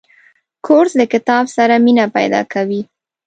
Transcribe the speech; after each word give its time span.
کورس 0.65 0.93
د 0.99 1.03
کتاب 1.13 1.43
سره 1.57 1.75
مینه 1.85 2.05
پیدا 2.17 2.41
کوي. 2.53 2.81